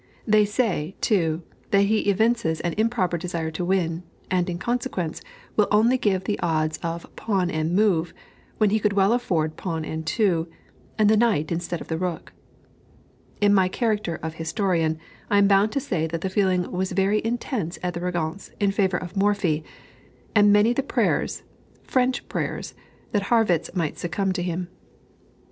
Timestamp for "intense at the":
17.23-17.99